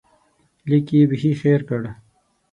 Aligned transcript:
لیک 0.69 0.87
یې 0.95 1.01
بیخي 1.09 1.31
هېر 1.41 1.61
کړ. 1.69 1.83